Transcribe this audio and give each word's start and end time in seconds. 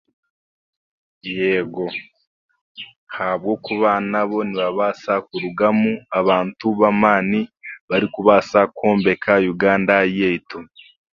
Yeego, 1.33 1.85
ahabwokuba 3.11 3.91
nabo 4.11 4.37
nibabaasa 4.47 5.13
kurugamu 5.27 5.91
abantu 6.19 6.65
b'amaani 6.79 7.39
barikubaasa 7.89 8.59
kwombeka 8.75 9.31
uganda 9.53 9.95
yaitu 10.19 10.57